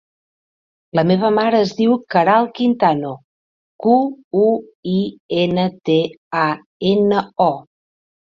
[0.99, 3.11] La meva mare es diu Queralt Quintano:
[3.85, 3.93] cu,
[4.45, 4.49] u,
[4.93, 4.97] i,
[5.43, 5.99] ena, te,
[6.47, 6.49] a,
[6.95, 7.53] ena, o.